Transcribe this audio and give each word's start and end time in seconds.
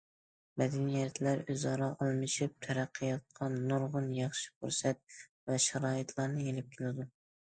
مەدەنىيەتلەر 0.59 1.41
ئۆزئارا 1.53 1.89
ئالمىشىپ، 2.05 2.55
تەرەققىياتقا 2.67 3.51
نۇرغۇن 3.57 4.09
ياخشى 4.21 4.49
پۇرسەت 4.63 5.21
ۋە 5.51 5.61
شارائىتلارنى 5.67 6.47
ئېلىپ 6.49 6.73
كېلىدۇ. 6.79 7.07